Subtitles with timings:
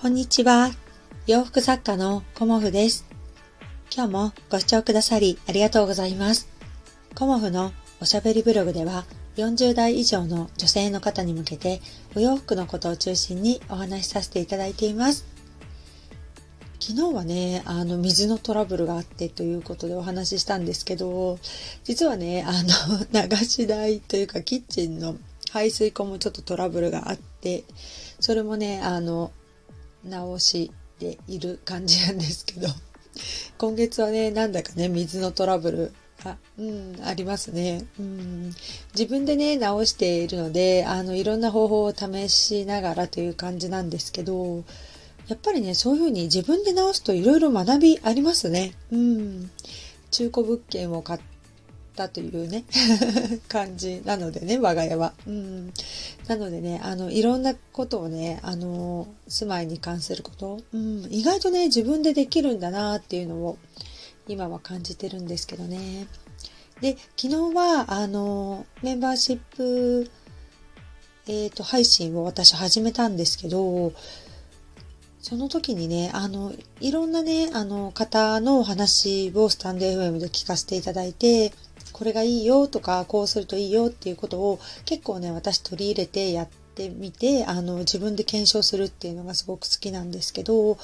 [0.00, 0.70] こんにちは。
[1.26, 3.04] 洋服作家のコモフです。
[3.94, 6.48] 今日もご視聴くださりありがとうございます。
[7.14, 9.04] コモフのおしゃべりブログでは
[9.36, 11.82] 40代以上の女性の方に向けて
[12.16, 15.26] お洋服のことを中心にお話しさせていただいています。
[16.80, 21.38] 昨日はね、あの、水のトラブルがあってということでお話ししたんですけど、
[21.84, 25.16] 実はね、あの、 流し台というかキッチンの
[25.50, 27.64] 排水口もちょっとトラブルがあって、
[28.18, 29.30] それもね、あの、
[30.04, 32.68] 直している感じなんですけど、
[33.58, 35.92] 今月はね、なんだかね、水のトラブル
[36.24, 37.84] が、うん、ありますね。
[37.98, 38.54] うん、
[38.94, 44.64] 自分でね、直しているので、あの、いろんな方法を試しながらという感じなんですけど、
[45.28, 48.74] やっぱりね、そういうふうに自分で直すといろいろ学びありますね。
[48.90, 49.50] うん。
[50.10, 51.20] 中古物件を買っ
[51.94, 52.64] たというね
[53.48, 55.12] 感じなのでね、我が家は。
[55.26, 55.72] うん。
[56.26, 63.58] なのでね、あの、いろんなことをね、あの、住まいに関すること、うん、意外とね、自分でできるんだなっていうのを、
[64.28, 66.06] 今は感じてるんですけどね。
[66.80, 70.10] で、昨日は、あの、メンバーシップ、
[71.26, 73.92] えっ、ー、と、配信を私始めたんですけど、
[75.20, 81.52] その時にね、あの、いろんなね、あの、方のお話をスタンド FM で聞かせていただいて、
[82.00, 90.78] これがいいよとか、こうするといいよっていうことを結構ね、私取り入れてやってみて、あの、自分で検証するっていうのがすごく好きなんですけど、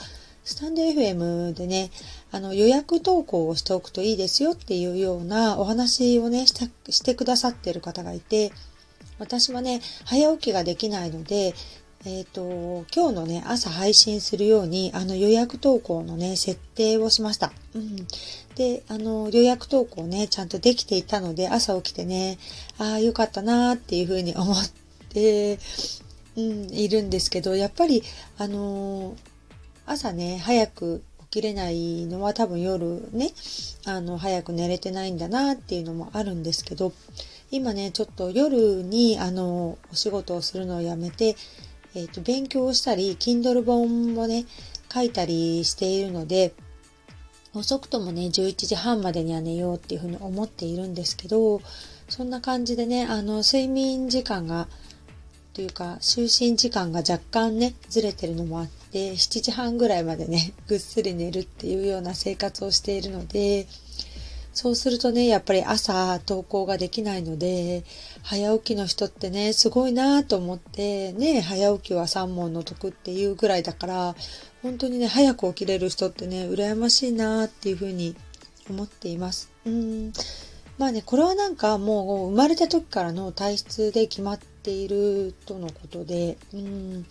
[0.44, 1.90] スタンド FM でね、
[2.32, 8.52] あの予約投稿をしておくといいですよっていうようなお話をね、してくださってる方がいて、
[9.18, 11.54] 私はね、早起きができないので、
[12.08, 17.50] えっ、ー、と、今日のね、朝配信するように、あの予約投稿のね、設定をしました。
[17.74, 17.96] うん。
[18.54, 22.38] で、あの、予約投稿ね、ちゃんとできていたので、朝起きてね、
[22.78, 24.56] ああ、よかったなーっていうふうに思っ
[25.08, 25.58] て、
[26.36, 28.04] うん、いるんですけど、やっぱり、
[28.38, 29.16] あの、
[29.84, 33.32] 朝ね、早く起きれないのは多分夜ね、
[33.84, 36.92] あの、早く寝れてないんだなっていうのもあるんですけど、
[37.50, 41.34] 今ね、ちょっと夜に、あの、お仕事をするのをやめて、
[41.96, 44.44] えっ、ー、と、勉強をしたり、Kindle 本もね、
[44.92, 46.52] 書いたりしているので、
[47.54, 51.62] 遅くともね、11時半までには寝ようっていうふうに思っているんですけど、
[52.10, 54.68] そんな感じでね、あの、睡眠時間が、
[55.54, 63.66] というか、就寝時間が若干ね、ずれてるのもあって、7時半ぐらいまでね、ぐっすり寝るっていうような生活をしているので、
[64.56, 67.84] そうするとね、やっぱり朝投稿ができないので、
[68.22, 74.14] 早起きの人ってね、すごいなと思って、ね、早起きは三問の得っていうぐらいだから、
[74.62, 78.16] 本当にね、早く起きれる人ってね、羨ましいなっていうふうに
[78.70, 79.50] 思っています。
[79.66, 80.10] うん。
[80.78, 87.06] まあね、これはなんかもう生まれた時からの体質で決まっているとのことで、うん。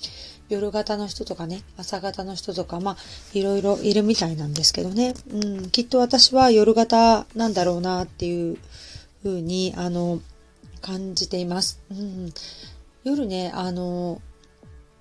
[0.50, 2.98] 夜型の人とかね、朝型の人とか、まあ、
[3.34, 5.14] いろいろいるみたいなんですけどね。
[5.32, 8.58] うん、きっと私は夜型なんだろうなっていう
[9.24, 10.20] ふうに、あの、
[10.82, 11.80] 感じています。
[11.90, 12.34] うん、
[13.06, 14.22] 夜ね、あの、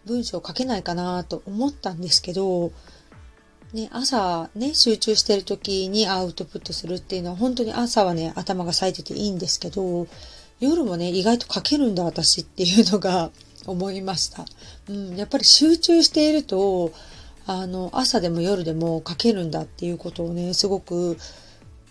[0.07, 2.71] 文章書けないかなと思ったんですけど、
[3.73, 10.07] ね、朝ね、集中してる時にアウトプットするっていうのは、本当に朝はね、頭が冴えてていいんですけど、
[10.65, 13.31] 夜もね、意外と書けるんだ私っていうのが
[13.67, 14.47] 思いました。
[14.89, 16.93] うん、やっぱり集中していると、
[17.47, 21.19] あの、朝でも夜でも書けるんだっていうことをね、すごく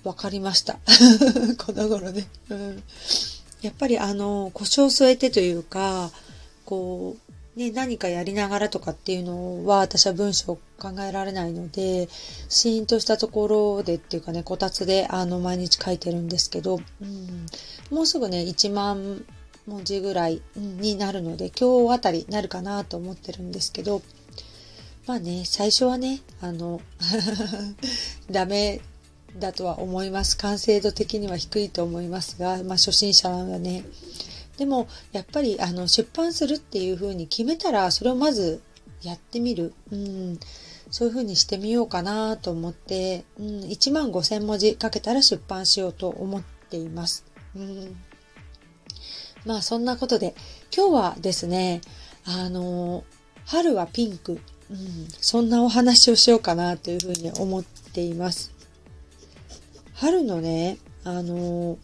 [0.03, 0.79] 分かりました。
[1.57, 2.28] この頃ね。
[2.50, 2.84] うん、
[3.61, 6.11] やっぱりあの、腰を据えてというか、
[6.66, 7.22] こう、
[7.56, 10.62] ね、何かやりながらとかっていうのは私は文章考
[11.08, 12.09] えられないので、
[12.50, 17.46] シーンとしたところでっていうかね、こたつであの毎日書いてるんですけど、うん、
[17.91, 19.24] もうすぐね、1万
[19.68, 24.02] 文字ぐらいになるので、今日あたりなるかなと思ってるんですけど、
[25.06, 26.81] まあね、最初はね、あの
[28.31, 28.81] ダメ
[29.38, 30.38] だとは思います。
[30.38, 33.85] 完成度的には低いと思いますが、まあ初心者なのでね。
[34.58, 38.61] でも、やっぱりあの出版するっていう風に決めたら、それをまず
[39.02, 39.73] やってみる。
[39.91, 40.40] うん、
[40.90, 47.26] そういう風にしてみようかなと思って、うん、1万5000文字かけたら出版しようと思っています。
[47.55, 47.96] うん。
[49.46, 50.35] まあそんなことで、
[50.76, 51.82] 今日はですね、
[52.26, 53.03] あの、
[53.46, 54.40] 春はピンク、
[54.70, 58.53] うん、そんなお話をしようかなというふうに思っています。
[59.94, 61.78] 春のね、あの、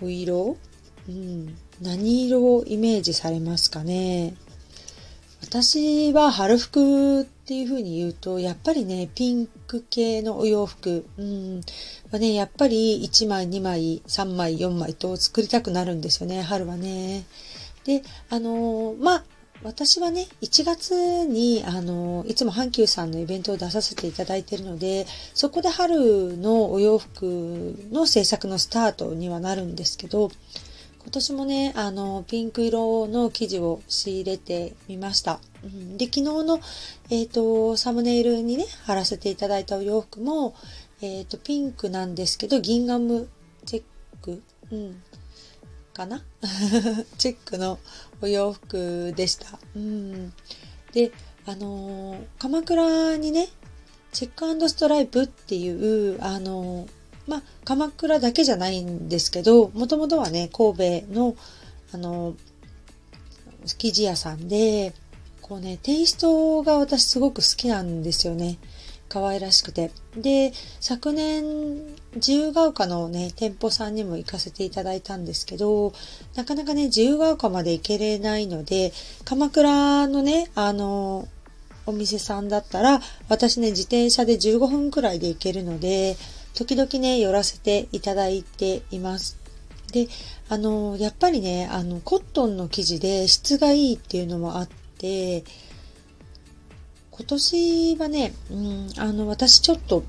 [0.00, 0.56] お色、
[1.08, 4.34] うん、何色をイメージされますかね？
[5.42, 11.60] 私は春服っていう風に言うと、やっぱりね、ピンク系のお洋服、うん、
[12.10, 17.24] はね、やっぱり1枚、2枚、3枚、4枚と作りたくなるんですよね、春はね。
[17.84, 19.24] で、あの、まあ、
[19.62, 30.30] 私はね、1月に、あの、いつも阪急さんのイベントを出させていただいているので、そこで春のお洋服の制作のスタートにはなるんですけど、
[31.04, 35.38] 今年もね、あの、ピンク色の生地を仕入れてみました。
[35.62, 36.60] うん、で、昨日の、
[37.10, 40.54] えっ、ー、と、サムネイルにね、貼らせていただいたお洋服も、
[41.02, 43.28] えっ、ー、と、ピンクなんですけど、ギンガム
[43.66, 43.82] チェッ
[44.22, 44.42] ク、
[44.72, 45.02] うん、
[45.92, 46.24] かな？
[47.18, 47.78] チェックの
[48.22, 49.58] お洋服でした。
[49.76, 50.32] うん。
[50.92, 51.12] で、
[51.44, 53.48] あのー、鎌倉にね、
[54.12, 56.88] チェックストライプっていう、あのー、
[57.26, 61.36] まあ、鎌倉だけじゃないんですけど、もともとはね、神戸の、
[61.92, 62.36] あのー、
[63.78, 64.92] 生地屋さんで、
[65.40, 68.58] こうね、テイストが私すごく好きなんですよね。
[69.08, 69.90] 可愛らしくて。
[70.16, 71.44] で、昨年、
[72.16, 75.92] 自由が丘のね、店舗さんにも行かせていただいたんですけど、
[76.34, 78.92] なかなかね、自由が丘まで行けれないので、
[79.24, 81.28] 鎌倉のね、あの、
[81.86, 86.16] お店さんだったら、私ね、自転車で15分くらいで行けるので、
[86.54, 89.38] 時々ね、寄らせていただいています。
[89.92, 90.08] で、
[90.48, 94.68] あの、やっぱりね、あの、コットンの生地で質がいいっていうのもあっ
[94.98, 95.44] て、
[97.10, 100.02] 今年はね、うん、あの、私ちょっと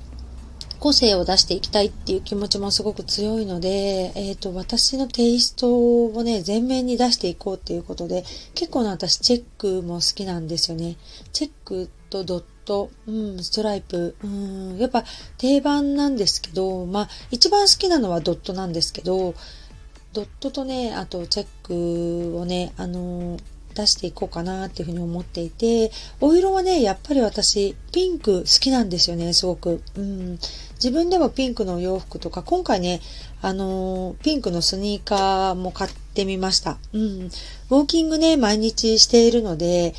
[0.78, 10.96] 個性を出していきたいっていう気持ちもすごく強いので、えっ、ー、と、私のテイストをね、前面に出していこうっていうことで、結構な私チェックも好きなんですよね。
[11.32, 15.04] チェックとドット、うん、ストライプ、うん、やっぱ
[15.38, 19.34] 定番なんですけど、まあ、一番好きなのはドットなんですけど、
[20.12, 23.42] ドットとね、あとチェックをね、あのー
[23.76, 29.82] 出していこうかなっていうふうに思っていて、お色はね、やっぱり私、ピンク好きなんですよね、すごく。
[29.96, 30.38] うん。
[30.74, 33.00] 自分でもピンクの洋服とか、今回ね、
[33.42, 36.78] あのー、ピンクのスニーカーも買ってみました。
[36.92, 37.02] うん。
[37.02, 39.94] ウォーキングね、毎日しているので、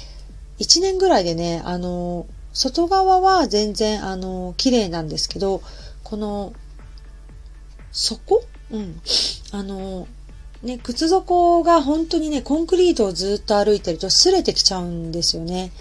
[0.60, 5.62] 1年ぐらいでね、あのー、外側は全然、あの、綺麗なんですけど、
[6.04, 6.54] この、
[7.92, 8.44] 底？
[8.72, 9.00] うん。
[9.52, 10.08] あの
[10.64, 15.72] ね、靴底が本当にね、コンクリートをずっと歩いてると擦れてきちゃうんですよね。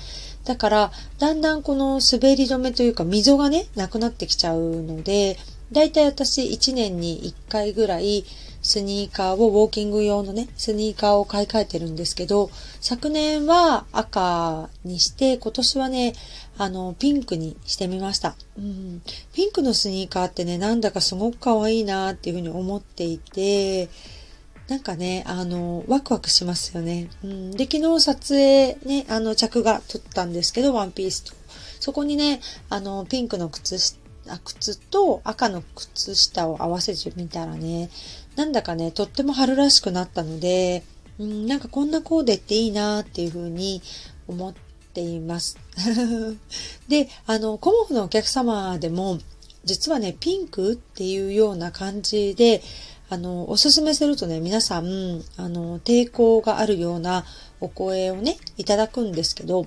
[0.44, 5.38] だから、だんだんこの滑り止めというか溝がね、なくなってきちゃうので、
[5.72, 8.26] だいたい私1年に1回ぐらい
[8.62, 12.50] スニーカーを、ウォーキング用のね、スニーカーを買い替えてるんですけど、
[12.81, 16.14] 昨年は赤にして、今年はね、
[16.58, 18.37] あの、ピンクにしてみました。
[18.58, 19.03] うん、
[19.35, 23.88] ピンクのスニーカーってね、なんだかすごく可愛いなっていうふうに思っていて、
[24.69, 27.08] なんかね、あの、ワクワクしますよね。
[27.23, 31.35] うん、で、昨日撮影ね、あの、着が撮ったんですけど、ワンピースと。
[31.79, 33.99] そこにね、あの、ピンクの靴下、
[34.44, 37.91] 靴と赤の靴下を合わせてみたらね、
[38.35, 40.82] なんだかね、とっても春らしくなったので、
[41.19, 43.82] うん、なんかこんなコーデっていいなっていうふうに
[44.26, 44.55] 思っ
[44.96, 45.58] ています。
[46.88, 49.19] で、あの、コモフのお客様でも、
[49.64, 52.62] 実はね、ピンクっていうような感じで、
[53.10, 57.26] あの、おすすめするとね、皆さん、あの、抵抗があるような
[57.60, 59.66] お声をね、いただくんですけど、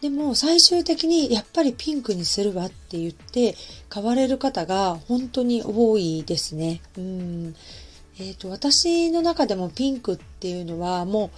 [0.00, 3.54] でも最終的にやっぱりピンクにするわって言って
[3.88, 6.80] 買われる方が本当に多いですね。
[6.98, 7.54] うん。
[8.18, 11.30] えっ、ー、と、私の中でもピンクっていうのはもう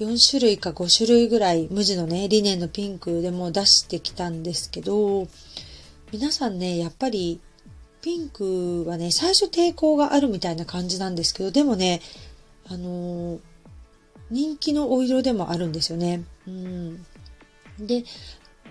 [0.00, 5.28] 4種類か5種類ぐらい無地のね、リネンのピンクでも出してきたんですけど、
[6.10, 7.38] 皆さんね、やっぱり
[8.00, 12.00] ピンクはね、最初抵抗があるみたいな感じなんですけど、でもね、
[12.66, 13.40] あのー、
[14.30, 16.24] 人気のお色でもあるんですよね。
[16.48, 17.04] うん。
[17.78, 18.04] で、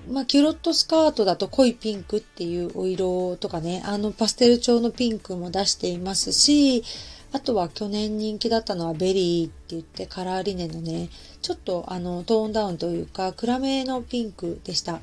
[0.09, 6.83] まあ、キュロットスカートだと濃いピンクっていうお色とかね、あのパステル調のピンクも出していますし、
[7.31, 11.09] あとは去年人気だったのはベリーって言ってカラーリネのね、
[11.41, 14.99] ちょっとあのトーンダウンというか暗めのピンクでした。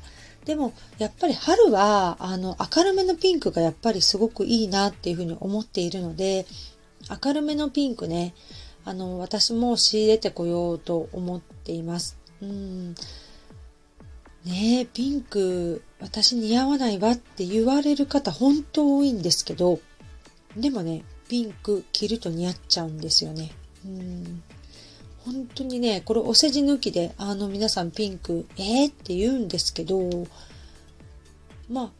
[0.47, 6.45] でも、やっぱり春は、あの、明るめのピンクがやっぱりすごくいいなっていうふうに思っているので、
[7.23, 8.33] 明るめのピンクね、
[8.85, 12.17] あの、私も仕入れてこようと思っています。
[12.41, 12.95] うん。
[14.45, 19.81] ねえ、ピンク、私似合わないわって言われる方本当多いんですけど、
[20.55, 23.51] でもね、ピンク着ると似合っちゃうんですよね。
[23.85, 24.43] うん。
[25.25, 29.99] 本当にね、これお世辞抜きで、あの皆さんピンク、えー、って言うんですけど、
[31.69, 31.91] まあ、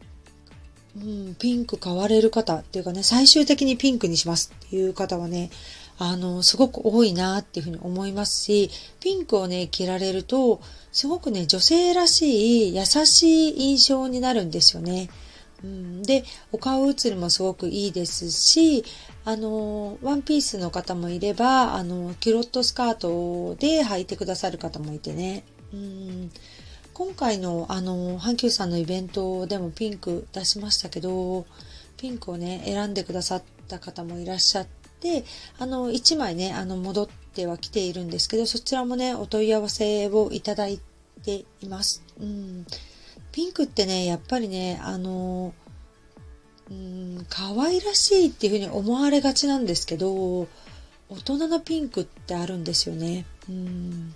[0.96, 5.50] うん、ピンク買われる方っていうかね、最終的にピンクにしますっていう方はね、
[5.98, 8.70] あの、すごく多いなっていうふうに思いますし、
[9.00, 10.60] ピンクをね、着られると、
[10.92, 15.10] すごくね、女性らしい、優しい印象になるんですよね。
[15.64, 18.84] うん、で、お顔写りもすごくいいですし、
[19.28, 25.44] あの、ワンピースの方もいれば、あの、キュロットスカートで履いてくださる方もいてね。
[25.70, 26.30] うん、
[26.94, 31.44] 今回の、あの、阪急さんのイベントでもピンク出しましたけど、
[31.98, 34.66] ピンクをね、選んでくださった方もいらっしゃっ
[35.00, 35.26] て、
[35.58, 40.80] あの、1枚ね、あの、戻っては来ているんですけど、そちらもね、お問い合わせをいただい
[41.22, 42.02] ています。
[42.18, 42.64] うん。
[43.32, 45.52] ピンクってね、やっぱりね、あの、
[46.70, 50.48] うん、可愛らしいっていうふうに思われがちなんですけど、
[51.08, 53.24] 大人のピンクってあるんですよね。
[53.48, 54.14] うん。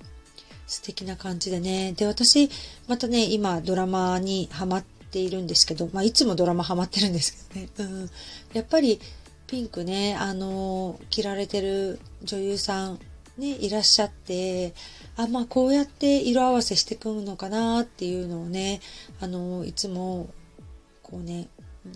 [0.66, 1.92] 素敵な感じでね。
[1.92, 2.50] で、私、
[2.88, 7.92] またね、今ドラマにハマっているんですけど、まあ、いつもドラマハマってるんですけどね。
[8.02, 8.10] うん。
[8.52, 9.00] やっぱり、
[9.46, 12.98] ピンクね、あの、着られてる女優さん、
[13.38, 14.74] ね、いらっしゃって、
[15.16, 18.80] あ、まあこうやって色合わせしてくるのかなっていうのをね、
[19.20, 20.30] あの、いつも、
[21.02, 21.48] こうね、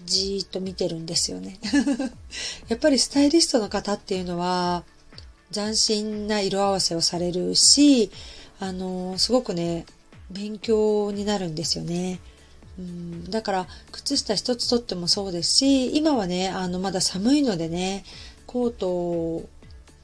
[0.04, 1.58] じーっと見てるんですよね。
[2.68, 4.84] やっぱりスタイリストの方っていうのは、
[5.52, 8.10] 斬新な色合わせをされるし、
[8.58, 9.86] あの、すごくね、
[10.30, 12.18] 勉強になるんですよね。
[12.78, 18.04] うん、だから、靴下一つとってもそうですし、今はね、あの、まだ寒いのでね、
[18.46, 19.48] コート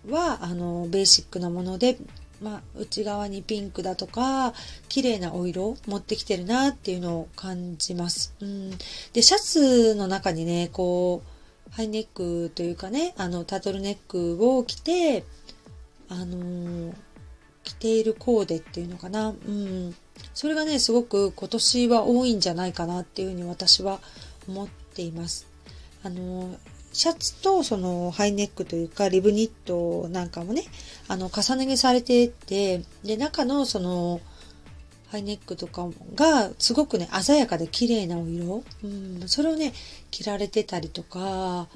[0.08, 1.98] は、あの、ベーシックなもので、
[2.42, 4.52] まあ、内側にピンクだとか、
[4.88, 8.34] 綺麗なお色を持ってきてるなっていうのを感じます。
[8.40, 8.70] うん。
[9.12, 15.24] で、シャツの中にね、こう、ハイネックというかね、あの、タトルネックを着て、
[16.08, 16.94] あのー、
[17.64, 19.28] 着ているコーデっていうのかな。
[19.28, 19.94] うん。
[20.34, 24.00] それがね、すごく今年は多いんじゃないかなっていうふうに私は
[24.48, 25.46] 思っています。
[26.02, 26.56] あのー、
[26.92, 30.64] シャツとそのハイネックというかリブニットなんかもね、
[31.08, 34.20] あの重ね着されてて、で、中のその
[35.12, 38.64] ハイネックとかがすごくね、鮮やかで綺麗なお色。
[38.82, 39.72] うん、それをね、
[40.10, 41.68] 着られてたりとか、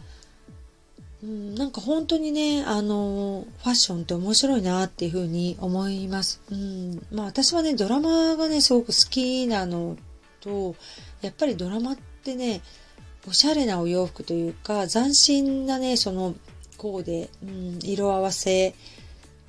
[1.23, 6.41] うん、なんか本当にね、あの、ファッションって面白いなっていうふうに思います。
[6.51, 9.97] うん、まあ私はね、ドラマがね、すごく好きなの
[10.41, 10.75] と、
[11.21, 12.61] やっぱりドラマってね、
[13.29, 16.35] おしゃれなお洋服というか、斬新なね、その
[16.77, 18.75] コーデ、うん、色合わせ、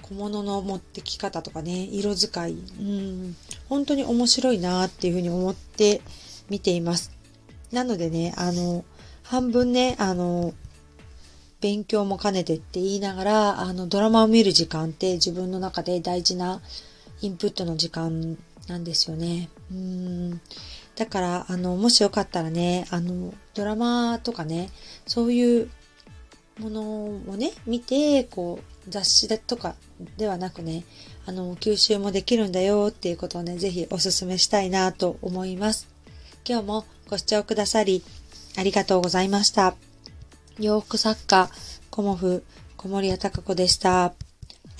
[0.01, 3.35] 小物の持ってき方とかね、色使い、うん、
[3.69, 6.01] 本当に面白いなっていうふうに思って
[6.49, 7.11] 見ています。
[7.71, 8.85] なのでね、あの、
[9.23, 10.53] 半分ね、あの、
[11.59, 16.61] 勉強も兼ねてって言いながら、あの、ドラマを見る時間って自分の中で大事な
[17.21, 19.49] インプットの時間なんですよね。
[19.71, 20.41] うん。
[20.97, 24.71] だから、あの、もしよかったらね、あの、ドラマとかね、
[25.05, 25.69] そういう
[26.59, 29.75] ものをね、見て、こう、雑誌とか
[30.17, 30.83] ではなくね、
[31.27, 35.87] あの、吸収もできるんだよっていうことをね、ぜひお勧めしたいなと思います。
[36.47, 38.03] 今日もご視聴くださり、
[38.57, 39.75] ありがとうございました。
[40.59, 41.51] 洋服作家、
[41.91, 42.43] コモフ、
[42.75, 44.05] 小森屋隆子でした。
[44.05, 44.13] あ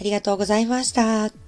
[0.01, 1.46] りがとうございました。